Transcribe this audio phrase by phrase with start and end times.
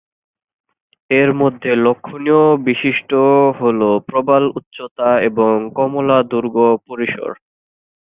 [1.09, 3.11] এর মধ্যে লক্ষণীয় বিশিষ্ট
[3.59, 6.55] হলো প্রবাল উচ্চতা এবং কমলা দুর্গ
[6.87, 7.31] পরিসর।